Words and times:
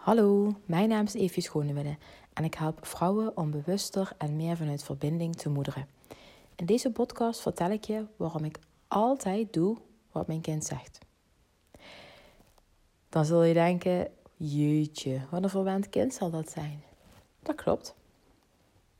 Hallo, 0.00 0.54
mijn 0.66 0.88
naam 0.88 1.04
is 1.04 1.14
Evie 1.14 1.42
Schonewille 1.42 1.96
en 2.32 2.44
ik 2.44 2.54
help 2.54 2.86
vrouwen 2.86 3.36
om 3.36 3.50
bewuster 3.50 4.12
en 4.18 4.36
meer 4.36 4.56
vanuit 4.56 4.82
verbinding 4.82 5.36
te 5.36 5.48
moederen. 5.48 5.86
In 6.56 6.66
deze 6.66 6.90
podcast 6.90 7.40
vertel 7.40 7.70
ik 7.70 7.84
je 7.84 8.06
waarom 8.16 8.44
ik 8.44 8.58
altijd 8.88 9.52
doe 9.52 9.76
wat 10.12 10.26
mijn 10.26 10.40
kind 10.40 10.64
zegt. 10.64 10.98
Dan 13.08 13.24
zul 13.24 13.42
je 13.42 13.54
denken, 13.54 14.10
jeetje, 14.36 15.20
wat 15.30 15.42
een 15.42 15.50
verwend 15.50 15.88
kind 15.88 16.14
zal 16.14 16.30
dat 16.30 16.50
zijn. 16.50 16.82
Dat 17.42 17.54
klopt. 17.54 17.94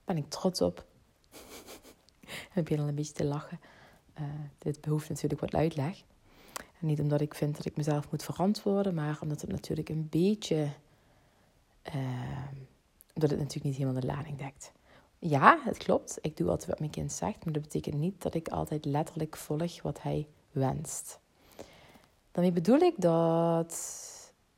Ben 0.05 0.17
ik 0.17 0.29
trots 0.29 0.61
op. 0.61 0.85
heb 2.51 2.69
je 2.69 2.77
dan 2.77 2.89
een 2.89 2.95
beetje 2.95 3.13
te 3.13 3.25
lachen. 3.25 3.61
Uh, 4.19 4.25
dit 4.59 4.81
behoeft 4.81 5.09
natuurlijk 5.09 5.41
wat 5.41 5.55
uitleg. 5.55 6.03
Niet 6.79 7.01
omdat 7.01 7.21
ik 7.21 7.35
vind 7.35 7.57
dat 7.57 7.67
ik 7.67 7.77
mezelf 7.77 8.11
moet 8.11 8.23
verantwoorden, 8.23 8.95
maar 8.95 9.19
omdat 9.23 9.41
het 9.41 9.51
natuurlijk 9.51 9.89
een 9.89 10.07
beetje. 10.11 10.69
Uh, 11.87 11.95
omdat 13.15 13.31
het 13.31 13.39
natuurlijk 13.39 13.65
niet 13.65 13.77
helemaal 13.77 14.01
de 14.01 14.07
lading 14.07 14.39
dekt. 14.39 14.73
Ja, 15.19 15.61
het 15.65 15.77
klopt. 15.77 16.19
Ik 16.21 16.37
doe 16.37 16.49
altijd 16.49 16.69
wat 16.69 16.79
mijn 16.79 16.91
kind 16.91 17.13
zegt, 17.13 17.45
maar 17.45 17.53
dat 17.53 17.63
betekent 17.63 17.95
niet 17.95 18.23
dat 18.23 18.35
ik 18.35 18.49
altijd 18.49 18.85
letterlijk 18.85 19.37
volg 19.37 19.83
wat 19.83 20.03
hij 20.03 20.29
wenst. 20.51 21.21
Daarmee 22.33 22.53
bedoel 22.53 22.79
ik 22.79 22.95
dat 22.97 23.75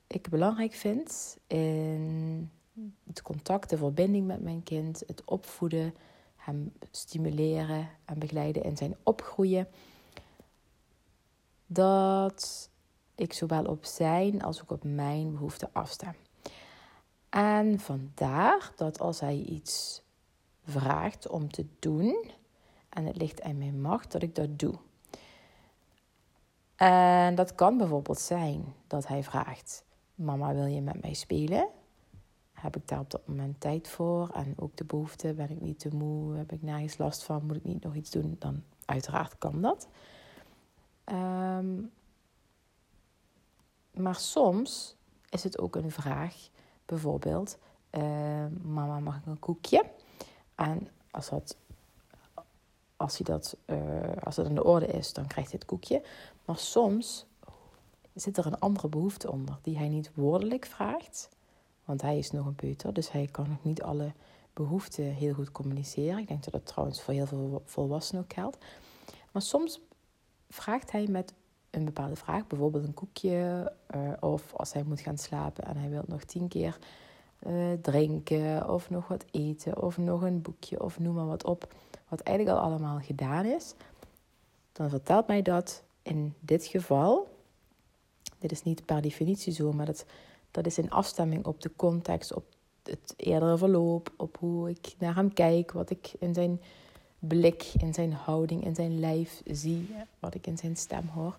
ik 0.07 0.29
belangrijk 0.29 0.73
vind 0.73 1.39
in 1.47 2.51
het 3.07 3.23
contact, 3.23 3.71
de 3.71 3.77
verbinding 3.77 4.27
met 4.27 4.41
mijn 4.41 4.63
kind, 4.63 5.03
het 5.07 5.25
opvoeden, 5.25 5.95
hem 6.37 6.73
stimuleren 6.91 7.89
en 8.05 8.19
begeleiden 8.19 8.63
in 8.63 8.77
zijn 8.77 8.97
opgroeien. 9.03 9.69
Dat 11.67 12.71
ik 13.15 13.33
zowel 13.33 13.65
op 13.65 13.85
zijn 13.85 14.43
als 14.43 14.63
ook 14.63 14.71
op 14.71 14.85
mijn 14.85 15.33
behoeften 15.33 15.69
afstem. 15.73 16.15
En 17.33 17.81
vandaar 17.81 18.73
dat 18.77 19.01
als 19.01 19.21
hij 19.21 19.37
iets 19.37 20.03
vraagt 20.65 21.29
om 21.29 21.51
te 21.51 21.67
doen 21.79 22.31
en 22.89 23.07
het 23.07 23.17
ligt 23.17 23.43
aan 23.43 23.59
mijn 23.59 23.81
macht, 23.81 24.13
dat 24.13 24.23
ik 24.23 24.35
dat 24.35 24.59
doe. 24.59 24.75
En 26.77 27.35
dat 27.35 27.55
kan 27.55 27.79
bijvoorbeeld 27.79 28.19
zijn 28.19 28.75
dat 28.87 29.07
hij 29.07 29.23
vraagt: 29.23 29.85
Mama, 30.15 30.55
wil 30.55 30.67
je 30.67 30.81
met 30.81 31.03
mij 31.03 31.15
spelen? 31.15 31.69
Heb 32.53 32.77
ik 32.77 32.89
daar 32.89 33.01
op 33.01 33.11
dat 33.11 33.27
moment 33.27 33.61
tijd 33.61 33.89
voor? 33.89 34.29
En 34.29 34.55
ook 34.57 34.77
de 34.77 34.85
behoefte: 34.85 35.35
ben 35.35 35.51
ik 35.51 35.61
niet 35.61 35.79
te 35.79 35.95
moe? 35.95 36.37
Heb 36.37 36.53
ik 36.53 36.63
nergens 36.63 36.99
last 36.99 37.23
van? 37.23 37.47
Moet 37.47 37.57
ik 37.57 37.65
niet 37.65 37.83
nog 37.83 37.95
iets 37.95 38.11
doen? 38.11 38.37
Dan 38.39 38.63
uiteraard 38.85 39.39
kan 39.39 39.61
dat. 39.61 39.89
Ehm, 41.05 41.81
maar 43.91 44.17
soms 44.17 44.97
is 45.29 45.45
het 45.45 45.59
ook 45.59 45.77
een 45.77 45.91
vraag, 45.91 46.49
bijvoorbeeld: 46.87 47.59
uh, 47.91 48.03
Mama, 48.63 49.01
mag 49.01 49.17
ik 49.17 49.27
een 49.27 49.39
koekje? 49.39 49.85
En 50.55 50.89
als 51.11 51.29
dat 51.29 51.57
als, 53.03 53.19
hij 53.19 53.27
dat, 53.27 53.57
uh, 53.67 53.77
als 54.23 54.37
het 54.37 54.47
aan 54.47 54.55
de 54.55 54.65
orde 54.65 54.87
is, 54.87 55.13
dan 55.13 55.27
krijgt 55.27 55.51
hij 55.51 55.59
het 55.61 55.69
koekje. 55.69 56.03
Maar 56.45 56.59
soms 56.59 57.27
zit 58.15 58.37
er 58.37 58.47
een 58.47 58.59
andere 58.59 58.89
behoefte 58.89 59.31
onder 59.31 59.59
die 59.63 59.77
hij 59.77 59.89
niet 59.89 60.11
woordelijk 60.15 60.67
vraagt. 60.67 61.29
Want 61.85 62.03
hij 62.03 62.19
is 62.19 62.31
nog 62.31 62.47
een 62.47 62.55
peuter, 62.55 62.93
dus 62.93 63.11
hij 63.11 63.29
kan 63.31 63.49
nog 63.49 63.65
niet 63.65 63.83
alle 63.83 64.13
behoeften 64.53 65.05
heel 65.05 65.35
goed 65.35 65.53
communiceren. 65.53 66.19
Ik 66.19 66.29
denk 66.29 66.45
dat 66.45 66.53
dat 66.53 66.67
trouwens 66.67 67.03
voor 67.03 67.15
heel 67.15 67.27
veel 67.27 67.63
volwassenen 67.65 68.23
ook 68.23 68.33
geldt. 68.33 68.59
Maar 69.33 69.43
soms 69.43 69.81
vraagt 70.49 70.93
hij 70.93 71.07
met 71.07 71.33
een 71.73 71.85
bepaalde 71.85 72.17
vraag, 72.17 72.47
bijvoorbeeld 72.47 72.85
een 72.85 72.95
koekje, 72.95 73.73
uh, 73.95 74.13
of 74.21 74.55
als 74.55 74.73
hij 74.73 74.83
moet 74.83 75.01
gaan 75.01 75.19
slapen 75.19 75.65
en 75.65 75.77
hij 75.77 75.91
wil 75.91 76.05
nog 76.07 76.25
tien 76.25 76.49
keer 76.49 76.79
uh, 77.47 77.73
drinken, 77.81 78.71
of 78.71 78.91
nog 78.91 79.09
wat 79.09 79.25
eten, 79.31 79.83
of 79.83 79.99
nog 79.99 80.23
een 80.23 80.43
boekje, 80.43 80.83
of 80.83 80.99
noem 80.99 81.15
maar 81.15 81.27
wat 81.27 81.45
op, 81.45 81.75
wat 82.09 82.21
eigenlijk 82.21 82.59
al 82.59 82.65
allemaal 82.65 82.99
gedaan 82.99 83.45
is, 83.45 83.75
dan 84.73 84.91
vertelt 84.91 85.27
mij 85.27 85.43
dat 85.43 85.83
in 86.03 86.35
dit 86.41 86.67
geval 86.67 87.29
dit 88.43 88.53
is 88.53 88.63
niet 88.63 88.85
per 88.85 89.03
definitie 89.03 89.53
zo, 89.53 89.73
maar 89.73 89.87
dat, 89.87 90.05
dat 90.51 90.67
is 90.67 90.79
in 90.79 90.91
afstemming 90.91 91.45
op 91.47 91.61
de 91.61 91.71
context, 91.77 92.35
op 92.35 92.45
het 92.83 93.15
eerdere 93.17 93.59
verloop, 93.59 94.13
op 94.17 94.37
hoe 94.39 94.71
ik 94.71 94.95
naar 94.99 95.15
hem 95.15 95.33
kijk, 95.33 95.73
wat 95.73 95.91
ik 95.91 96.13
in 96.19 96.35
zijn 96.35 96.61
blik, 97.19 97.73
in 97.79 97.95
zijn 97.95 98.13
houding, 98.13 98.65
in 98.65 98.75
zijn 98.75 99.01
lijf 99.01 99.43
zie, 99.45 99.95
wat 100.19 100.35
ik 100.35 100.47
in 100.47 100.59
zijn 100.59 100.77
stem 100.77 101.09
hoor. 101.09 101.37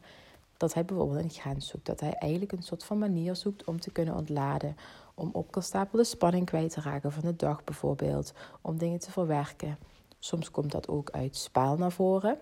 Dat 0.58 0.74
hij 0.74 0.86
bijvoorbeeld 0.86 1.24
een 1.24 1.30
grens 1.30 1.68
zoekt. 1.68 1.86
Dat 1.86 2.00
hij 2.00 2.14
eigenlijk 2.14 2.52
een 2.52 2.64
soort 2.64 2.84
van 2.84 2.98
manier 2.98 3.36
zoekt 3.36 3.64
om 3.64 3.80
te 3.80 3.92
kunnen 3.92 4.16
ontladen. 4.16 4.76
Om 5.16 5.30
opgestapelde 5.34 6.04
spanning 6.04 6.46
kwijt 6.46 6.74
te 6.74 6.82
raken 6.82 7.12
van 7.12 7.22
de 7.22 7.36
dag 7.36 7.64
bijvoorbeeld. 7.64 8.34
Om 8.62 8.78
dingen 8.78 9.00
te 9.00 9.12
verwerken. 9.12 9.78
Soms 10.20 10.52
komt 10.52 10.72
dat 10.72 10.88
ook 10.88 11.10
uit 11.10 11.36
spaal 11.36 11.78
naar 11.78 11.92
voren. 11.92 12.38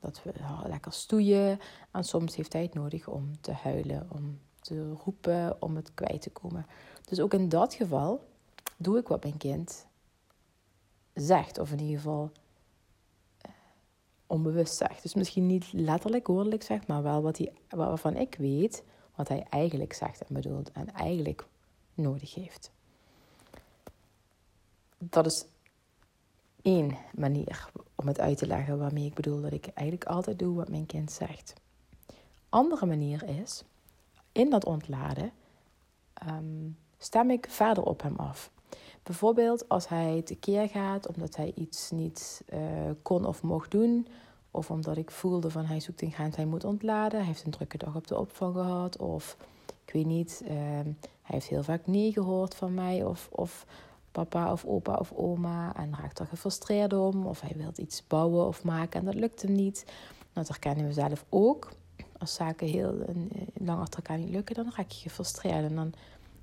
Dat 0.00 0.22
we 0.22 0.32
lekker 0.66 0.92
stoeien. 0.92 1.60
En 1.90 2.04
soms 2.04 2.36
heeft 2.36 2.52
hij 2.52 2.62
het 2.62 2.74
nodig 2.74 3.08
om 3.08 3.40
te 3.40 3.52
huilen, 3.52 4.06
om 4.08 4.38
te 4.60 4.92
roepen, 4.92 5.56
om 5.62 5.76
het 5.76 5.94
kwijt 5.94 6.22
te 6.22 6.30
komen. 6.30 6.66
Dus 7.04 7.20
ook 7.20 7.34
in 7.34 7.48
dat 7.48 7.74
geval 7.74 8.28
doe 8.76 8.98
ik 8.98 9.08
wat 9.08 9.22
mijn 9.22 9.36
kind 9.36 9.86
zegt. 11.14 11.58
Of 11.58 11.72
in 11.72 11.80
ieder 11.80 11.96
geval 11.96 12.30
onbewust 14.28 14.76
zegt. 14.76 15.02
Dus 15.02 15.14
misschien 15.14 15.46
niet 15.46 15.72
letterlijk 15.72 16.26
woordelijk 16.26 16.62
zegt, 16.62 16.86
maar 16.86 17.02
wel 17.02 17.22
wat 17.22 17.38
hij, 17.38 17.52
waarvan 17.68 18.16
ik 18.16 18.34
weet 18.38 18.84
wat 19.14 19.28
hij 19.28 19.46
eigenlijk 19.50 19.92
zegt 19.92 20.24
en 20.24 20.34
bedoelt. 20.34 20.72
En 20.72 20.92
eigenlijk 20.94 21.46
nodig 21.94 22.34
heeft. 22.34 22.70
Dat 24.98 25.26
is 25.26 25.44
één 26.62 26.96
manier 27.14 27.70
om 27.94 28.06
het 28.06 28.20
uit 28.20 28.38
te 28.38 28.46
leggen 28.46 28.78
waarmee 28.78 29.06
ik 29.06 29.14
bedoel 29.14 29.40
dat 29.40 29.52
ik 29.52 29.66
eigenlijk 29.66 30.10
altijd 30.10 30.38
doe 30.38 30.56
wat 30.56 30.68
mijn 30.68 30.86
kind 30.86 31.12
zegt. 31.12 31.52
Andere 32.48 32.86
manier 32.86 33.40
is, 33.40 33.64
in 34.32 34.50
dat 34.50 34.64
ontladen 34.64 35.32
um, 36.28 36.76
stem 36.98 37.30
ik 37.30 37.46
verder 37.50 37.84
op 37.84 38.02
hem 38.02 38.16
af. 38.16 38.50
Bijvoorbeeld 39.08 39.68
als 39.68 39.88
hij 39.88 40.22
tekeer 40.22 40.68
gaat 40.68 41.06
omdat 41.06 41.36
hij 41.36 41.52
iets 41.54 41.90
niet 41.90 42.44
uh, 42.52 42.60
kon 43.02 43.24
of 43.24 43.42
mocht 43.42 43.70
doen. 43.70 44.06
Of 44.50 44.70
omdat 44.70 44.96
ik 44.96 45.10
voelde 45.10 45.50
van 45.50 45.64
hij 45.64 45.80
zoekt 45.80 46.04
grens, 46.08 46.36
hij 46.36 46.44
moet 46.44 46.64
ontladen. 46.64 47.18
Hij 47.18 47.26
heeft 47.26 47.44
een 47.44 47.50
drukke 47.50 47.78
dag 47.78 47.94
op 47.94 48.06
de 48.06 48.18
opvang 48.18 48.54
gehad. 48.54 48.96
Of 48.96 49.36
ik 49.84 49.92
weet 49.92 50.06
niet, 50.06 50.42
uh, 50.44 50.50
hij 50.50 50.94
heeft 51.22 51.46
heel 51.46 51.62
vaak 51.62 51.86
nee 51.86 52.12
gehoord 52.12 52.54
van 52.54 52.74
mij. 52.74 53.04
Of, 53.04 53.28
of 53.32 53.66
papa 54.12 54.52
of 54.52 54.64
opa 54.64 54.94
of 54.94 55.12
oma 55.12 55.76
en 55.76 55.96
raakt 56.00 56.18
er 56.18 56.26
gefrustreerd 56.26 56.92
om. 56.92 57.26
Of 57.26 57.40
hij 57.40 57.54
wil 57.56 57.72
iets 57.76 58.06
bouwen 58.06 58.46
of 58.46 58.64
maken 58.64 59.00
en 59.00 59.06
dat 59.06 59.14
lukt 59.14 59.42
hem 59.42 59.52
niet. 59.52 59.86
Dat 60.32 60.48
herkennen 60.48 60.86
we 60.86 60.92
zelf 60.92 61.24
ook. 61.28 61.68
Als 62.18 62.34
zaken 62.34 62.66
heel 62.66 62.94
lang 63.54 63.80
achter 63.80 63.96
elkaar 63.96 64.18
niet 64.18 64.30
lukken, 64.30 64.54
dan 64.54 64.72
raak 64.76 64.90
je 64.90 65.00
gefrustreerd. 65.00 65.64
En 65.64 65.74
dan 65.74 65.92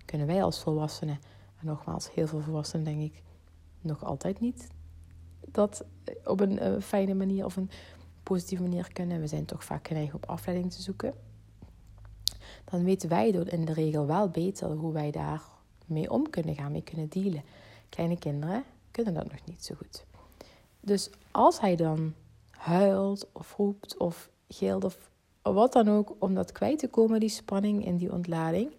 kunnen 0.05 0.27
wij 0.27 0.43
als 0.43 0.59
volwassenen, 0.59 1.19
nogmaals, 1.65 2.13
heel 2.13 2.27
veel 2.27 2.41
volwassenen 2.41 2.85
denk 2.85 3.01
ik, 3.01 3.23
nog 3.81 4.03
altijd 4.03 4.39
niet 4.39 4.67
dat 5.55 5.85
op 6.23 6.39
een 6.39 6.81
fijne 6.81 7.13
manier 7.13 7.45
of 7.45 7.55
een 7.55 7.69
positieve 8.23 8.63
manier 8.63 8.93
kunnen. 8.93 9.19
We 9.19 9.27
zijn 9.27 9.45
toch 9.45 9.63
vaak 9.63 9.87
geneigd 9.87 10.13
op 10.13 10.25
afleiding 10.25 10.71
te 10.71 10.81
zoeken. 10.81 11.13
Dan 12.65 12.83
weten 12.83 13.09
wij 13.09 13.29
in 13.29 13.65
de 13.65 13.73
regel 13.73 14.05
wel 14.05 14.29
beter 14.29 14.71
hoe 14.71 14.93
wij 14.93 15.11
daar 15.11 15.41
mee 15.85 16.11
om 16.11 16.29
kunnen 16.29 16.55
gaan, 16.55 16.71
mee 16.71 16.83
kunnen 16.83 17.09
dealen. 17.09 17.43
Kleine 17.89 18.17
kinderen 18.17 18.63
kunnen 18.91 19.13
dat 19.13 19.31
nog 19.31 19.45
niet 19.45 19.65
zo 19.65 19.75
goed. 19.75 20.05
Dus 20.79 21.09
als 21.31 21.59
hij 21.59 21.75
dan 21.75 22.13
huilt 22.51 23.27
of 23.31 23.55
roept 23.57 23.97
of 23.97 24.29
gilt 24.47 24.83
of 24.83 25.09
wat 25.41 25.73
dan 25.73 25.89
ook 25.89 26.15
om 26.19 26.33
dat 26.33 26.51
kwijt 26.51 26.79
te 26.79 26.87
komen, 26.87 27.19
die 27.19 27.29
spanning 27.29 27.85
en 27.85 27.97
die 27.97 28.11
ontlading, 28.11 28.71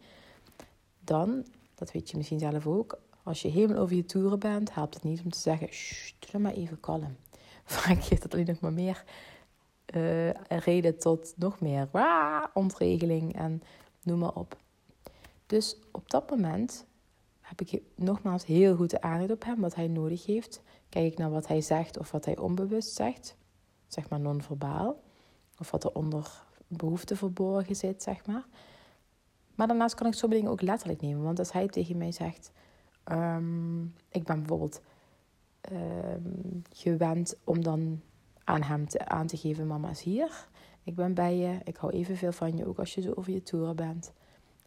dan, 1.01 1.47
dat 1.77 1.93
weet 1.93 2.11
je 2.11 2.17
misschien 2.17 2.39
zelf 2.39 2.67
ook, 2.67 2.99
als 3.23 3.43
je 3.43 3.49
helemaal 3.49 3.83
over 3.83 3.97
je 3.97 4.05
toeren 4.05 4.39
bent, 4.39 4.75
helpt 4.75 4.95
het 4.95 5.03
niet 5.03 5.23
om 5.25 5.31
te 5.31 5.39
zeggen, 5.39 5.69
doe 6.19 6.31
dan 6.31 6.41
maar 6.41 6.53
even 6.53 6.81
kalm. 6.81 7.17
Vaak 7.65 8.05
geeft 8.05 8.23
dat 8.23 8.33
alleen 8.33 8.47
nog 8.47 8.61
maar 8.61 8.73
meer 8.73 9.05
uh, 9.95 10.31
reden 10.49 10.99
tot 10.99 11.35
nog 11.37 11.61
meer 11.61 11.89
ontregeling 12.55 13.37
en 13.37 13.63
noem 14.03 14.19
maar 14.19 14.35
op. 14.35 14.57
Dus 15.47 15.77
op 15.91 16.11
dat 16.11 16.31
moment 16.31 16.87
heb 17.41 17.61
ik 17.61 17.83
nogmaals 17.95 18.45
heel 18.45 18.77
goed 18.77 18.91
de 18.91 19.01
aandacht 19.01 19.31
op 19.31 19.45
hem, 19.45 19.61
wat 19.61 19.75
hij 19.75 19.89
nodig 19.89 20.27
heeft. 20.27 20.63
Kijk 20.89 21.13
ik 21.13 21.19
naar 21.19 21.31
wat 21.31 21.47
hij 21.47 21.61
zegt 21.61 21.99
of 21.99 22.11
wat 22.11 22.25
hij 22.25 22.39
onbewust 22.39 22.95
zegt, 22.95 23.37
zeg 23.87 24.09
maar 24.09 24.21
non-verbaal. 24.21 25.03
Of 25.59 25.71
wat 25.71 25.85
er 25.85 25.93
onder 25.93 26.45
behoefte 26.67 27.17
verborgen 27.17 27.77
zit, 27.77 28.03
zeg 28.03 28.27
maar. 28.27 28.47
Maar 29.57 29.67
daarnaast 29.67 29.95
kan 29.95 30.07
ik 30.07 30.13
sommige 30.13 30.41
dingen 30.41 30.55
ook 30.55 30.63
letterlijk 30.63 31.01
nemen. 31.01 31.23
Want 31.23 31.39
als 31.39 31.53
hij 31.53 31.69
tegen 31.69 31.97
mij 31.97 32.13
zegt, 32.13 32.53
um, 33.13 33.95
ik 34.09 34.25
ben 34.25 34.39
bijvoorbeeld 34.39 34.81
um, 35.73 36.63
gewend 36.73 37.37
om 37.45 37.63
dan 37.63 38.01
aan 38.45 38.63
hem 38.63 38.87
aan 38.97 39.27
te 39.27 39.37
geven, 39.37 39.67
mama 39.67 39.91
is 39.91 40.03
hier. 40.03 40.49
Ik 40.83 40.95
ben 40.95 41.15
bij 41.15 41.37
je, 41.37 41.59
ik 41.65 41.77
hou 41.77 41.93
evenveel 41.93 42.33
van 42.33 42.57
je, 42.57 42.67
ook 42.67 42.79
als 42.79 42.95
je 42.95 43.01
zo 43.01 43.13
over 43.15 43.33
je 43.33 43.43
toeren 43.43 43.77
bent 43.77 44.13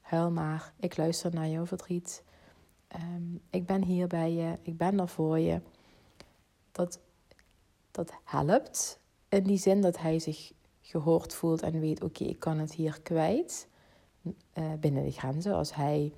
huil 0.09 0.31
maar. 0.31 0.73
Ik 0.79 0.97
luister 0.97 1.33
naar 1.33 1.47
jouw 1.47 1.65
verdriet. 1.65 2.23
Ehm, 2.87 3.35
ik 3.49 3.65
ben 3.65 3.83
hier 3.83 4.07
bij 4.07 4.33
je. 4.33 4.57
Ik 4.61 4.77
ben 4.77 4.99
er 4.99 5.07
voor 5.07 5.39
je. 5.39 5.61
Dat, 6.71 6.99
dat 7.91 8.13
helpt 8.23 8.99
in 9.29 9.43
die 9.43 9.57
zin 9.57 9.81
dat 9.81 9.97
hij 9.97 10.19
zich 10.19 10.51
gehoord 10.81 11.33
voelt 11.33 11.61
en 11.61 11.79
weet: 11.79 12.03
oké, 12.03 12.23
ik 12.23 12.39
kan 12.39 12.57
het 12.57 12.73
hier 12.73 13.01
kwijt 13.01 13.67
uh, 14.21 14.73
binnen 14.79 15.03
de 15.03 15.11
grenzen. 15.11 15.53
Als 15.53 15.75
hij 15.75 16.13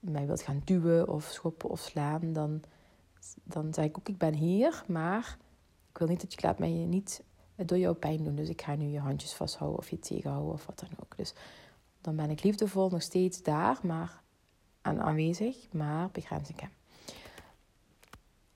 mij 0.00 0.26
wilt 0.26 0.42
gaan 0.42 0.62
duwen 0.64 1.08
of 1.08 1.24
schoppen 1.24 1.70
of 1.70 1.80
slaan, 1.80 2.32
dan, 2.32 2.62
dan 3.42 3.74
zeg 3.74 3.84
ik 3.84 3.98
ook: 3.98 4.08
ik 4.08 4.18
ben 4.18 4.34
hier, 4.34 4.84
maar 4.86 5.38
ik 5.90 5.98
wil 5.98 6.08
niet 6.08 6.20
dat 6.20 6.32
je 6.32 6.38
laat 6.42 6.58
mij 6.58 6.70
niet 6.70 7.22
door 7.56 7.78
jouw 7.78 7.94
pijn 7.94 8.24
doen. 8.24 8.34
Dus 8.34 8.48
ik 8.48 8.62
ga 8.62 8.74
nu 8.74 8.86
je 8.86 9.00
handjes 9.00 9.34
vasthouden 9.34 9.78
of 9.78 9.90
je 9.90 9.98
tegenhouden 9.98 10.52
of 10.52 10.66
wat 10.66 10.78
dan 10.78 10.90
ook. 11.02 11.16
Dus 11.16 11.34
dan 12.00 12.16
ben 12.16 12.30
ik 12.30 12.42
liefdevol 12.42 12.88
nog 12.88 13.02
steeds 13.02 13.42
daar, 13.42 13.78
maar 13.82 14.22
aan 14.82 15.00
aanwezig, 15.00 15.72
maar 15.72 16.10
begrens 16.10 16.48
ik 16.48 16.60
hem. 16.60 16.70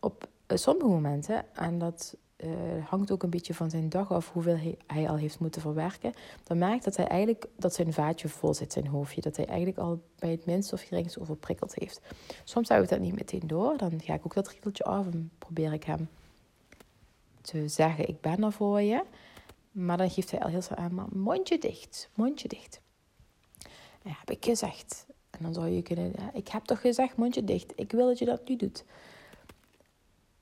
Op 0.00 0.28
eh, 0.46 0.56
sommige 0.56 0.88
momenten, 0.88 1.54
en 1.54 1.78
dat 1.78 2.16
uh, 2.44 2.50
hangt 2.86 3.10
ook 3.10 3.22
een 3.22 3.30
beetje 3.30 3.54
van 3.54 3.70
zijn 3.70 3.88
dag 3.88 4.12
af 4.12 4.32
hoeveel 4.32 4.56
hij, 4.56 4.76
hij, 4.86 5.08
al 5.08 5.16
heeft 5.16 5.38
moeten 5.38 5.60
verwerken. 5.60 6.12
Dan 6.44 6.58
merkt 6.58 6.84
dat 6.84 6.96
hij 6.96 7.06
eigenlijk 7.06 7.46
dat 7.56 7.74
zijn 7.74 7.92
vaatje 7.92 8.28
vol 8.28 8.54
zit, 8.54 8.72
zijn 8.72 8.86
hoofdje. 8.86 9.20
Dat 9.20 9.36
hij 9.36 9.46
eigenlijk 9.46 9.78
al 9.78 10.02
bij 10.18 10.30
het 10.30 10.46
minst 10.46 10.72
of 10.72 10.82
geringst 10.82 11.18
overprikkeld 11.18 11.74
heeft. 11.74 12.00
Soms 12.44 12.68
hou 12.68 12.82
ik 12.82 12.88
dat 12.88 13.00
niet 13.00 13.14
meteen 13.14 13.46
door. 13.46 13.76
Dan 13.76 14.00
ga 14.00 14.14
ik 14.14 14.24
ook 14.24 14.34
dat 14.34 14.48
riedeltje 14.48 14.84
af 14.84 15.06
en 15.06 15.30
probeer 15.38 15.72
ik 15.72 15.84
hem 15.84 16.08
te 17.40 17.68
zeggen: 17.68 18.08
Ik 18.08 18.20
ben 18.20 18.42
er 18.42 18.52
voor 18.52 18.80
je. 18.80 19.02
Maar 19.72 19.96
dan 19.96 20.10
geeft 20.10 20.30
hij 20.30 20.40
al 20.40 20.48
heel 20.48 20.62
snel 20.62 20.78
aan: 20.78 21.06
mondje 21.12 21.58
dicht, 21.58 22.10
mondje 22.14 22.48
dicht. 22.48 22.80
Ja, 24.02 24.10
heb 24.18 24.30
ik 24.30 24.44
gezegd. 24.44 25.06
En 25.30 25.38
dan 25.42 25.54
zou 25.54 25.68
je 25.68 25.82
kunnen: 25.82 26.12
ja, 26.18 26.30
Ik 26.32 26.48
heb 26.48 26.64
toch 26.64 26.80
gezegd, 26.80 27.16
mondje 27.16 27.44
dicht. 27.44 27.72
Ik 27.76 27.92
wil 27.92 28.06
dat 28.06 28.18
je 28.18 28.24
dat 28.24 28.48
nu 28.48 28.56
doet. 28.56 28.84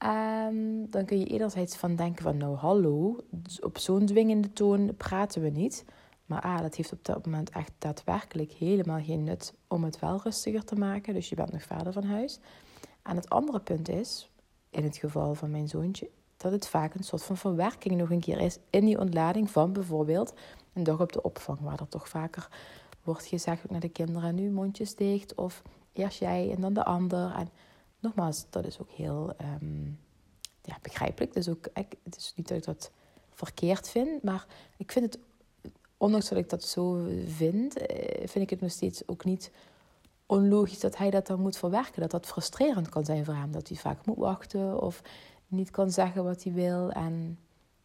En 0.00 0.86
dan 0.90 1.04
kun 1.04 1.18
je 1.18 1.26
enerzijds 1.26 1.76
van 1.76 1.96
denken 1.96 2.22
van 2.22 2.36
nou 2.36 2.56
hallo, 2.56 3.16
dus 3.30 3.60
op 3.60 3.78
zo'n 3.78 4.06
dwingende 4.06 4.52
toon 4.52 4.96
praten 4.96 5.42
we 5.42 5.48
niet. 5.48 5.84
Maar 6.26 6.40
ah, 6.40 6.60
dat 6.60 6.74
heeft 6.74 6.92
op 6.92 7.04
dat 7.04 7.24
moment 7.26 7.50
echt 7.50 7.72
daadwerkelijk 7.78 8.52
helemaal 8.52 9.02
geen 9.02 9.24
nut 9.24 9.54
om 9.68 9.84
het 9.84 9.98
wel 9.98 10.20
rustiger 10.22 10.64
te 10.64 10.74
maken. 10.74 11.14
Dus 11.14 11.28
je 11.28 11.34
bent 11.34 11.52
nog 11.52 11.62
verder 11.62 11.92
van 11.92 12.04
huis. 12.04 12.38
En 13.02 13.16
het 13.16 13.28
andere 13.28 13.60
punt 13.60 13.88
is, 13.88 14.30
in 14.70 14.84
het 14.84 14.96
geval 14.96 15.34
van 15.34 15.50
mijn 15.50 15.68
zoontje, 15.68 16.10
dat 16.36 16.52
het 16.52 16.68
vaak 16.68 16.94
een 16.94 17.04
soort 17.04 17.22
van 17.22 17.36
verwerking 17.36 17.96
nog 17.96 18.10
een 18.10 18.20
keer 18.20 18.40
is 18.40 18.58
in 18.70 18.84
die 18.84 18.98
ontlading 18.98 19.50
van 19.50 19.72
bijvoorbeeld 19.72 20.34
een 20.72 20.84
dag 20.84 21.00
op 21.00 21.12
de 21.12 21.22
opvang, 21.22 21.60
waar 21.60 21.80
er 21.80 21.88
toch 21.88 22.08
vaker 22.08 22.48
wordt 23.04 23.26
gezegd 23.26 23.70
naar 23.70 23.80
de 23.80 23.88
kinderen 23.88 24.34
nu 24.34 24.50
mondjes 24.50 24.94
dicht 24.94 25.34
of 25.34 25.62
eerst 25.92 26.18
jij 26.18 26.50
en 26.54 26.60
dan 26.60 26.72
de 26.72 26.84
ander. 26.84 27.34
En 27.34 27.48
nogmaals, 28.00 28.46
dat 28.50 28.66
is 28.66 28.80
ook 28.80 28.90
heel 28.90 29.34
um, 29.62 29.98
ja, 30.62 30.78
begrijpelijk. 30.82 31.32
Dus 31.32 31.48
ook, 31.48 31.66
ik, 31.74 31.94
het 32.02 32.16
is 32.16 32.32
niet 32.36 32.48
dat 32.48 32.56
ik 32.56 32.64
dat 32.64 32.90
verkeerd 33.30 33.88
vind, 33.88 34.22
maar 34.22 34.46
ik 34.76 34.92
vind 34.92 35.04
het, 35.04 35.18
ondanks 35.96 36.28
dat 36.28 36.38
ik 36.38 36.48
dat 36.48 36.64
zo 36.64 37.06
vind, 37.26 37.76
eh, 37.76 38.28
vind 38.28 38.44
ik 38.44 38.50
het 38.50 38.60
nog 38.60 38.70
steeds 38.70 39.08
ook 39.08 39.24
niet 39.24 39.50
onlogisch 40.26 40.80
dat 40.80 40.96
hij 40.96 41.10
dat 41.10 41.26
dan 41.26 41.40
moet 41.40 41.56
verwerken. 41.56 42.00
Dat 42.00 42.10
dat 42.10 42.26
frustrerend 42.26 42.88
kan 42.88 43.04
zijn 43.04 43.24
voor 43.24 43.34
hem. 43.34 43.52
Dat 43.52 43.68
hij 43.68 43.76
vaak 43.76 44.06
moet 44.06 44.16
wachten 44.16 44.82
of 44.82 45.02
niet 45.46 45.70
kan 45.70 45.90
zeggen 45.90 46.24
wat 46.24 46.42
hij 46.42 46.52
wil. 46.52 46.90
En 46.90 47.38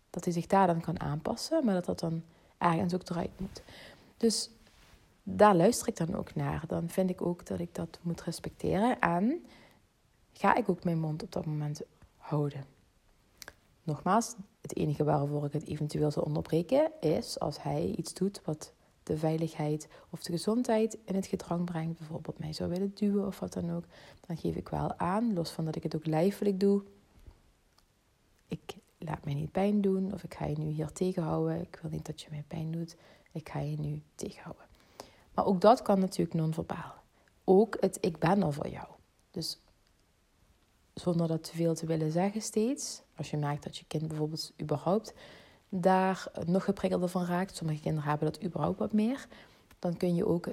dat 0.10 0.24
hij 0.24 0.34
zich 0.34 0.48
daar 0.48 0.68
dan 0.68 0.82
kan 0.82 1.00
aanpassen, 1.00 1.66
maar 1.66 1.74
dat 1.74 1.86
dat 1.86 2.00
dan 2.00 2.24
ergens 2.58 2.94
ook 2.94 3.10
eruit 3.10 3.40
moet. 3.40 3.62
Dus 4.18 4.50
daar 5.24 5.56
luister 5.56 5.88
ik 5.88 5.98
dan 5.98 6.16
ook 6.16 6.36
naar. 6.36 6.64
Dan 6.68 6.90
vind 6.90 7.10
ik 7.10 7.22
ook 7.22 7.46
dat 7.46 7.60
ik 7.60 7.76
dat 7.76 8.00
moet 8.02 8.22
respecteren. 8.22 9.00
En 9.00 9.46
ga 10.38 10.56
ik 10.56 10.70
ook 10.70 10.84
mijn 10.84 11.00
mond 11.00 11.24
op 11.24 11.32
dat 11.32 11.46
moment 11.46 11.82
houden. 12.18 12.66
Nogmaals, 13.84 14.36
het 14.62 14.76
enige 14.76 15.04
waarvoor 15.04 15.46
ik 15.46 15.54
het 15.54 15.68
eventueel 15.68 16.12
zou 16.12 16.26
onderbreken 16.26 16.92
is 17.00 17.40
als 17.40 17.64
hij 17.64 17.94
iets 17.98 18.14
doet 18.14 18.42
wat 18.46 18.74
de 19.04 19.18
veiligheid 19.18 19.88
of 20.10 20.24
de 20.24 20.32
gezondheid 20.32 20.98
in 21.06 21.16
het 21.16 21.26
gedrang 21.26 21.66
brengt, 21.66 21.98
bijvoorbeeld 21.98 22.40
mij 22.40 22.54
zou 22.54 22.70
willen 22.70 22.92
duwen 22.96 23.26
of 23.28 23.40
wat 23.40 23.54
dan 23.54 23.72
ook, 23.72 23.84
dan 24.28 24.38
geef 24.38 24.56
ik 24.56 24.70
wel 24.70 24.98
aan, 24.98 25.34
los 25.34 25.52
van 25.52 25.66
dat 25.66 25.76
ik 25.76 25.84
het 25.84 25.96
ook 25.96 26.06
lijfelijk 26.06 26.60
doe. 26.60 26.84
Ik 28.48 28.76
laat 28.98 29.26
mij 29.26 29.34
niet 29.34 29.52
pijn 29.52 29.82
doen 29.82 30.14
of 30.14 30.24
ik 30.24 30.34
ga 30.34 30.46
je 30.46 30.58
nu 30.58 30.70
hier 30.70 30.92
tegenhouden. 30.92 31.62
Ik 31.62 31.80
wil 31.82 31.92
niet 31.92 32.06
dat 32.06 32.22
je 32.22 32.28
mij 32.30 32.44
pijn 32.48 32.72
doet. 32.72 32.96
Ik 33.32 33.50
ga 33.50 33.60
je 33.60 33.80
nu 33.80 34.02
tegenhouden. 34.16 34.66
Maar 35.34 35.46
ook 35.46 35.62
dat 35.62 35.82
kan 35.82 36.00
natuurlijk 36.00 36.38
non-verbaal. 36.38 36.94
Ook 37.44 37.78
het 37.80 37.98
ik 38.02 38.18
ben 38.18 38.44
er 38.44 38.54
voor 38.54 38.68
jou. 38.68 38.88
Dus 39.32 39.60
zonder 40.96 41.28
dat 41.28 41.44
te 41.44 41.56
veel 41.56 41.76
te 41.76 41.86
willen 41.86 42.12
zeggen 42.12 42.42
steeds. 42.42 43.02
Als 43.16 43.30
je 43.30 43.38
merkt 43.38 43.64
dat 43.64 43.78
je 43.78 43.86
kind 43.88 44.08
bijvoorbeeld 44.08 44.54
überhaupt 44.62 45.14
daar 45.70 46.32
nog 46.46 46.64
geprikkelder 46.64 47.10
van 47.10 47.26
raakt. 47.26 47.56
Sommige 47.56 47.82
kinderen 47.82 48.10
hebben 48.10 48.32
dat 48.32 48.44
überhaupt 48.44 48.80
wat 48.80 48.94
meer. 48.94 49.28
Dan 49.80 49.98
kun 49.98 50.16
je 50.16 50.28
ook 50.28 50.48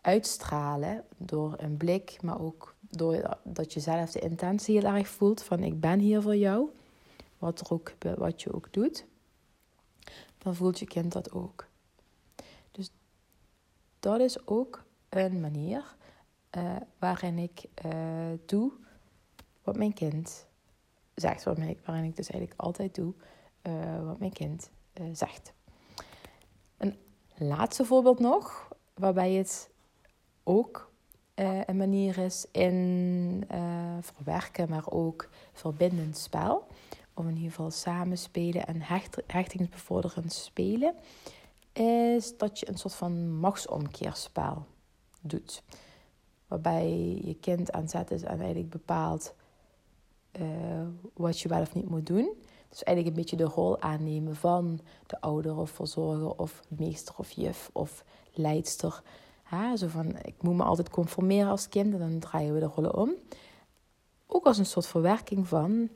uitstralen 0.00 1.04
door 1.16 1.54
een 1.56 1.76
blik, 1.76 2.22
maar 2.22 2.40
ook 2.40 2.74
door 2.80 3.38
dat 3.44 3.72
je 3.72 3.80
zelf 3.80 4.10
de 4.10 4.20
intentie 4.20 4.80
heel 4.80 4.94
erg 4.94 5.08
voelt 5.08 5.42
van 5.42 5.62
ik 5.62 5.80
ben 5.80 5.98
hier 5.98 6.22
voor 6.22 6.36
jou. 6.36 6.68
Wat, 7.38 7.60
er 7.60 7.70
ook, 7.70 7.92
wat 8.16 8.42
je 8.42 8.52
ook 8.52 8.72
doet. 8.72 9.06
Dan 10.38 10.54
voelt 10.54 10.78
je 10.78 10.86
kind 10.86 11.12
dat 11.12 11.32
ook. 11.32 11.66
Dus 12.70 12.90
dat 14.00 14.20
is 14.20 14.46
ook 14.46 14.84
een 15.08 15.40
manier 15.40 15.96
uh, 16.56 16.76
waarin 16.98 17.38
ik 17.38 17.64
uh, 17.84 17.92
doe 18.46 18.72
wat 19.68 19.76
mijn 19.76 19.94
kind 19.94 20.46
zegt. 21.14 21.44
waarin 21.44 22.04
ik 22.04 22.16
dus 22.16 22.30
eigenlijk 22.30 22.60
altijd 22.60 22.94
doe 22.94 23.14
uh, 23.62 24.04
wat 24.04 24.18
mijn 24.18 24.32
kind 24.32 24.70
uh, 25.00 25.06
zegt. 25.12 25.52
Een 26.76 26.96
laatste 27.36 27.84
voorbeeld 27.84 28.18
nog, 28.18 28.68
waarbij 28.94 29.32
het 29.32 29.70
ook 30.44 30.92
uh, 31.34 31.60
een 31.66 31.76
manier 31.76 32.18
is 32.18 32.46
in 32.52 33.44
verwerken, 34.00 34.68
maar 34.68 34.90
ook 34.90 35.28
verbindend 35.52 36.16
spel. 36.16 36.66
Of 37.14 37.24
in 37.24 37.34
ieder 37.34 37.50
geval 37.50 37.70
samenspelen 37.70 38.66
en 38.66 38.80
hecht, 38.82 39.22
hechtingsbevorderend 39.26 40.32
spelen. 40.32 40.94
Is 41.72 42.36
dat 42.36 42.58
je 42.58 42.68
een 42.68 42.78
soort 42.78 42.94
van 42.94 43.38
machtsomkeerspel 43.38 44.66
doet. 45.20 45.62
Waarbij 46.46 46.88
je 47.24 47.36
kind 47.40 47.72
aan 47.72 47.88
zet 47.88 48.10
is 48.10 48.22
en 48.22 48.38
eigenlijk 48.38 48.70
bepaalt 48.70 49.34
uh, 50.40 50.46
wat 51.14 51.40
je 51.40 51.48
wel 51.48 51.60
of 51.60 51.74
niet 51.74 51.88
moet 51.88 52.06
doen. 52.06 52.32
Dus 52.68 52.82
eigenlijk 52.82 53.16
een 53.16 53.22
beetje 53.22 53.36
de 53.36 53.52
rol 53.52 53.80
aannemen 53.80 54.36
van 54.36 54.80
de 55.06 55.20
ouder 55.20 55.56
of 55.56 55.70
verzorger 55.70 56.36
of 56.36 56.62
meester 56.68 57.14
of 57.18 57.30
juf 57.30 57.70
of 57.72 58.04
leidster. 58.32 59.02
Ha, 59.42 59.76
zo 59.76 59.86
van, 59.86 60.16
ik 60.22 60.42
moet 60.42 60.56
me 60.56 60.62
altijd 60.62 60.90
conformeren 60.90 61.50
als 61.50 61.68
kind 61.68 61.92
en 61.92 61.98
dan 61.98 62.18
draaien 62.18 62.54
we 62.54 62.60
de 62.60 62.66
rollen 62.66 62.96
om. 62.96 63.14
Ook 64.26 64.44
als 64.44 64.58
een 64.58 64.66
soort 64.66 64.86
verwerking 64.86 65.48
van 65.48 65.88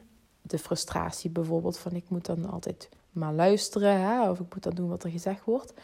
de 0.43 0.59
frustratie 0.59 1.31
bijvoorbeeld 1.31 1.79
van 1.79 1.93
ik 1.93 2.09
moet 2.09 2.27
dan 2.27 2.51
altijd 2.51 2.89
maar 3.11 3.33
luisteren 3.33 4.01
hè, 4.01 4.31
of 4.31 4.41
ik 4.41 4.55
moet 4.55 4.63
dan 4.63 4.75
doen 4.75 4.89
wat 4.89 5.05
er 5.05 5.11
gezegd 5.11 5.45
wordt. 5.45 5.75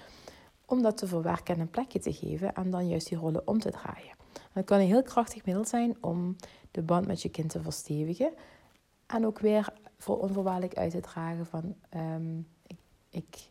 Om 0.65 0.83
dat 0.83 0.97
te 0.97 1.07
verwerken 1.07 1.55
en 1.55 1.61
een 1.61 1.71
plekje 1.71 1.99
te 1.99 2.13
geven 2.13 2.55
en 2.55 2.71
dan 2.71 2.89
juist 2.89 3.09
die 3.09 3.19
rollen 3.19 3.47
om 3.47 3.59
te 3.59 3.71
draaien. 3.71 4.17
Dat 4.59 4.67
kan 4.67 4.81
een 4.81 4.87
heel 4.87 5.03
krachtig 5.03 5.45
middel 5.45 5.65
zijn 5.65 5.97
om 6.01 6.37
de 6.71 6.83
band 6.83 7.07
met 7.07 7.23
je 7.23 7.29
kind 7.29 7.51
te 7.51 7.63
verstevigen. 7.63 8.33
En 9.07 9.27
ook 9.27 9.39
weer 9.39 9.73
voor 9.99 10.19
onvoorwaardelijk 10.19 10.75
uit 10.75 10.91
te 10.91 11.01
dragen 11.01 11.47
van 11.47 11.75
um, 11.97 12.47
ik, 12.67 12.77
ik, 13.11 13.51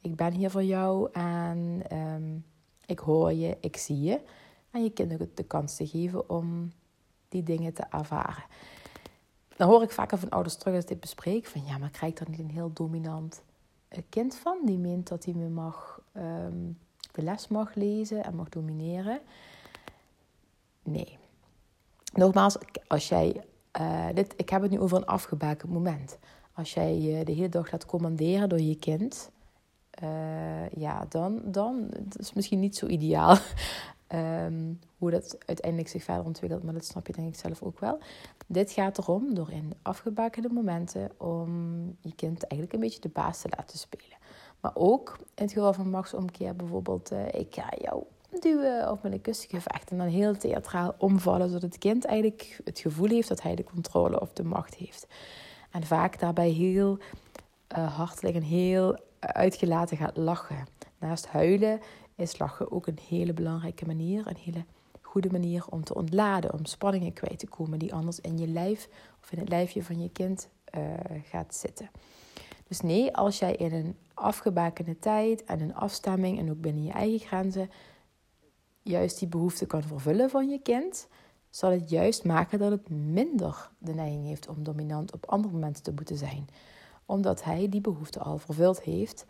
ik, 0.00 0.16
ben 0.16 0.32
hier 0.32 0.50
voor 0.50 0.64
jou 0.64 1.08
en 1.12 1.82
um, 1.92 2.44
ik 2.86 2.98
hoor 2.98 3.32
je, 3.32 3.56
ik 3.60 3.76
zie 3.76 4.00
je. 4.00 4.20
En 4.70 4.82
je 4.82 4.90
kind 4.90 5.12
ook 5.12 5.36
de 5.36 5.44
kans 5.44 5.76
te 5.76 5.86
geven 5.86 6.30
om 6.30 6.72
die 7.28 7.42
dingen 7.42 7.72
te 7.72 7.84
ervaren. 7.90 8.44
Dan 9.56 9.68
hoor 9.68 9.82
ik 9.82 9.90
vaker 9.90 10.18
van 10.18 10.28
ouders 10.28 10.56
terug 10.56 10.74
als 10.74 10.82
ik 10.82 10.90
dit 10.90 11.00
bespreek 11.00 11.46
van 11.46 11.64
ja, 11.64 11.78
maar 11.78 11.90
krijg 11.90 12.12
ik 12.12 12.20
er 12.20 12.30
niet 12.30 12.38
een 12.38 12.50
heel 12.50 12.72
dominant 12.72 13.42
eh, 13.88 14.02
kind 14.08 14.36
van 14.36 14.58
die 14.64 14.78
meent 14.78 15.08
dat 15.08 15.24
hij 15.24 15.34
me 15.34 15.48
mag, 15.48 16.00
um, 16.16 16.78
de 17.12 17.22
les 17.22 17.48
mag 17.48 17.74
lezen 17.74 18.24
en 18.24 18.34
mag 18.34 18.48
domineren. 18.48 19.20
Nee. 20.86 21.18
Nogmaals, 22.12 22.56
als 22.86 23.08
jij. 23.08 23.44
Uh, 23.80 24.06
dit, 24.14 24.34
ik 24.36 24.48
heb 24.48 24.62
het 24.62 24.70
nu 24.70 24.80
over 24.80 24.96
een 24.96 25.06
afgebakend 25.06 25.72
moment. 25.72 26.18
Als 26.52 26.74
jij 26.74 26.98
je 26.98 27.24
de 27.24 27.32
hele 27.32 27.48
dag 27.48 27.72
laat 27.72 27.86
commanderen 27.86 28.48
door 28.48 28.60
je 28.60 28.76
kind. 28.76 29.30
Uh, 30.02 30.68
ja, 30.68 31.06
dan, 31.08 31.40
dan 31.44 31.88
is 32.16 32.32
misschien 32.32 32.60
niet 32.60 32.76
zo 32.76 32.86
ideaal. 32.86 33.36
um, 34.08 34.78
hoe 34.98 35.10
dat 35.10 35.38
uiteindelijk 35.46 35.88
zich 35.88 36.04
verder 36.04 36.24
ontwikkelt, 36.24 36.62
maar 36.62 36.74
dat 36.74 36.84
snap 36.84 37.06
je 37.06 37.12
denk 37.12 37.28
ik 37.28 37.40
zelf 37.40 37.62
ook 37.62 37.80
wel. 37.80 37.98
Dit 38.46 38.70
gaat 38.70 38.98
erom 38.98 39.34
door 39.34 39.50
in 39.50 39.72
afgebakende 39.82 40.48
momenten 40.48 41.10
om 41.16 41.82
je 42.00 42.14
kind 42.14 42.42
eigenlijk 42.42 42.72
een 42.72 42.80
beetje 42.80 43.00
de 43.00 43.08
baas 43.08 43.40
te 43.40 43.48
laten 43.56 43.78
spelen. 43.78 44.18
Maar 44.60 44.72
ook 44.74 45.16
in 45.18 45.44
het 45.44 45.52
geval 45.52 45.72
van 45.72 45.90
machtsomkeer 45.90 46.56
bijvoorbeeld, 46.56 47.12
uh, 47.12 47.26
ik 47.26 47.54
ga 47.54 47.72
jou 47.78 48.02
duwen 48.40 48.90
of 48.90 49.02
met 49.02 49.12
een 49.12 49.20
kussengevecht. 49.20 49.90
En 49.90 49.98
dan 49.98 50.06
heel 50.06 50.36
theatraal 50.36 50.94
omvallen, 50.98 51.48
zodat 51.48 51.62
het 51.62 51.78
kind 51.78 52.04
eigenlijk 52.04 52.60
het 52.64 52.78
gevoel 52.78 53.08
heeft 53.08 53.28
dat 53.28 53.42
hij 53.42 53.54
de 53.54 53.64
controle 53.64 54.20
of 54.20 54.32
de 54.32 54.44
macht 54.44 54.74
heeft. 54.74 55.06
En 55.70 55.82
vaak 55.82 56.18
daarbij 56.18 56.50
heel 56.50 56.98
uh, 57.76 57.96
hartelijk 57.96 58.34
en 58.36 58.42
heel 58.42 58.98
uitgelaten 59.20 59.96
gaat 59.96 60.16
lachen. 60.16 60.66
Naast 60.98 61.26
huilen 61.26 61.80
is 62.14 62.38
lachen 62.38 62.72
ook 62.72 62.86
een 62.86 62.98
hele 63.08 63.32
belangrijke 63.32 63.86
manier, 63.86 64.26
een 64.26 64.36
hele 64.36 64.64
goede 65.00 65.30
manier 65.30 65.64
om 65.70 65.84
te 65.84 65.94
ontladen, 65.94 66.52
om 66.52 66.64
spanningen 66.64 67.12
kwijt 67.12 67.38
te 67.38 67.46
komen 67.46 67.78
die 67.78 67.94
anders 67.94 68.20
in 68.20 68.38
je 68.38 68.48
lijf 68.48 68.88
of 69.22 69.32
in 69.32 69.38
het 69.38 69.48
lijfje 69.48 69.82
van 69.82 70.02
je 70.02 70.10
kind 70.10 70.48
uh, 70.76 70.82
gaat 71.24 71.54
zitten. 71.54 71.90
Dus 72.68 72.80
nee, 72.80 73.16
als 73.16 73.38
jij 73.38 73.54
in 73.54 73.72
een 73.72 73.96
afgebakende 74.14 74.98
tijd 74.98 75.44
en 75.44 75.60
een 75.60 75.74
afstemming 75.74 76.38
en 76.38 76.50
ook 76.50 76.60
binnen 76.60 76.84
je 76.84 76.92
eigen 76.92 77.26
grenzen 77.26 77.70
juist 78.88 79.18
die 79.18 79.28
behoefte 79.28 79.66
kan 79.66 79.82
vervullen 79.82 80.30
van 80.30 80.48
je 80.48 80.58
kind, 80.58 81.08
zal 81.50 81.70
het 81.70 81.90
juist 81.90 82.24
maken 82.24 82.58
dat 82.58 82.70
het 82.70 82.88
minder 82.90 83.70
de 83.78 83.94
neiging 83.94 84.26
heeft 84.26 84.48
om 84.48 84.64
dominant 84.64 85.12
op 85.12 85.26
andere 85.26 85.54
momenten 85.54 85.82
te 85.82 85.92
moeten 85.92 86.16
zijn. 86.16 86.48
Omdat 87.06 87.44
hij 87.44 87.68
die 87.68 87.80
behoefte 87.80 88.18
al 88.18 88.38
vervuld 88.38 88.82
heeft 88.82 89.26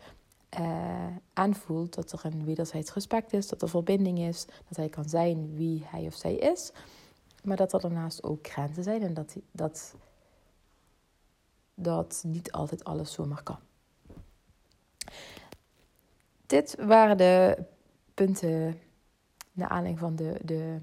uh, 0.59 1.07
aanvoelt 1.33 1.93
dat 1.93 2.11
er 2.11 2.25
een 2.25 2.45
wederzijds 2.45 2.93
respect 2.93 3.33
is, 3.33 3.47
dat 3.47 3.61
er 3.61 3.69
verbinding 3.69 4.19
is, 4.19 4.45
dat 4.67 4.77
hij 4.77 4.89
kan 4.89 5.09
zijn 5.09 5.55
wie 5.55 5.83
hij 5.85 6.05
of 6.05 6.15
zij 6.15 6.35
is, 6.35 6.71
maar 7.43 7.57
dat 7.57 7.73
er 7.73 7.79
daarnaast 7.79 8.23
ook 8.23 8.47
grenzen 8.47 8.83
zijn 8.83 9.01
en 9.01 9.13
dat, 9.13 9.35
dat, 9.51 9.95
dat 11.73 12.23
niet 12.27 12.51
altijd 12.51 12.83
alles 12.83 13.11
zomaar 13.11 13.43
kan. 13.43 13.59
Dit 16.45 16.75
waren 16.79 17.17
de 17.17 17.63
punten 18.13 18.79
naar 19.57 19.69
aanleiding 19.69 19.99
van 19.99 20.15
de, 20.15 20.39
de, 20.43 20.79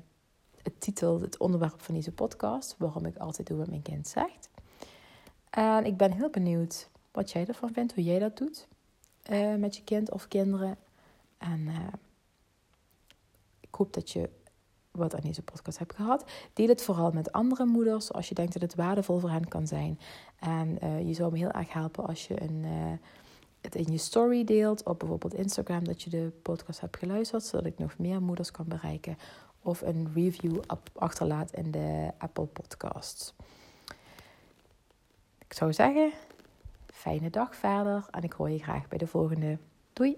het 0.62 0.80
titel, 0.80 1.20
het 1.20 1.38
onderwerp 1.38 1.82
van 1.82 1.94
deze 1.94 2.12
podcast, 2.12 2.74
waarom 2.78 3.06
ik 3.06 3.16
altijd 3.16 3.46
doe 3.46 3.58
wat 3.58 3.68
mijn 3.68 3.82
kind 3.82 4.08
zegt. 4.08 4.48
En 5.50 5.84
ik 5.84 5.96
ben 5.96 6.12
heel 6.12 6.30
benieuwd 6.30 6.88
wat 7.12 7.30
jij 7.30 7.46
ervan 7.46 7.72
vindt, 7.72 7.94
hoe 7.94 8.04
jij 8.04 8.18
dat 8.18 8.36
doet. 8.36 8.66
Eh, 9.22 9.54
met 9.54 9.76
je 9.76 9.84
kind 9.84 10.10
of 10.10 10.28
kinderen. 10.28 10.76
En 11.38 11.60
uh, 11.60 11.78
ik 13.60 13.74
hoop 13.74 13.92
dat 13.92 14.10
je 14.10 14.30
wat 14.90 15.14
aan 15.14 15.20
deze 15.22 15.42
podcast 15.42 15.78
hebt 15.78 15.94
gehad. 15.94 16.24
Deel 16.52 16.68
het 16.68 16.82
vooral 16.82 17.10
met 17.10 17.32
andere 17.32 17.64
moeders 17.64 18.12
als 18.12 18.28
je 18.28 18.34
denkt 18.34 18.52
dat 18.52 18.62
het 18.62 18.74
waardevol 18.74 19.18
voor 19.18 19.30
hen 19.30 19.48
kan 19.48 19.66
zijn. 19.66 19.98
En 20.38 20.78
uh, 20.84 21.06
je 21.06 21.14
zou 21.14 21.32
me 21.32 21.38
heel 21.38 21.50
erg 21.50 21.72
helpen 21.72 22.06
als 22.06 22.26
je 22.26 22.42
een, 22.42 22.64
het 23.64 23.74
in 23.74 23.92
je 23.92 23.98
story 23.98 24.44
deelt 24.44 24.82
op 24.82 24.98
bijvoorbeeld 24.98 25.34
Instagram 25.34 25.84
dat 25.84 26.02
je 26.02 26.10
de 26.10 26.32
podcast 26.42 26.80
hebt 26.80 26.96
geluisterd, 26.96 27.42
zodat 27.42 27.66
ik 27.66 27.78
nog 27.78 27.98
meer 27.98 28.22
moeders 28.22 28.50
kan 28.50 28.64
bereiken. 28.68 29.18
Of 29.62 29.80
een 29.80 30.10
review 30.14 30.60
achterlaat 30.92 31.52
in 31.52 31.70
de 31.70 32.10
Apple 32.18 32.46
Podcasts. 32.46 33.34
Ik 35.38 35.52
zou 35.52 35.72
zeggen, 35.72 36.12
fijne 36.86 37.30
dag 37.30 37.56
verder 37.56 38.06
en 38.10 38.22
ik 38.22 38.32
hoor 38.32 38.50
je 38.50 38.58
graag 38.58 38.88
bij 38.88 38.98
de 38.98 39.06
volgende. 39.06 39.58
Doei! 39.92 40.16